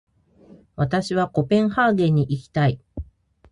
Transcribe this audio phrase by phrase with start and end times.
[0.77, 2.81] 私はコペンハーゲンに行きたい。